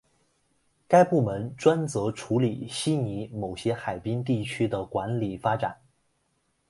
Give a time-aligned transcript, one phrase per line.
[0.87, 5.77] 该部门专责处理悉尼某些海滨地区的管理发展。